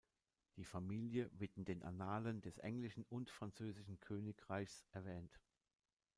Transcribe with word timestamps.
Die 0.55 0.63
Familie 0.65 1.29
wird 1.31 1.53
in 1.57 1.63
den 1.65 1.83
Annalen 1.83 2.41
des 2.41 2.57
englischen 2.57 3.03
und 3.03 3.29
französischen 3.29 3.99
Königreichs 3.99 4.83
erwähnt. 4.89 5.39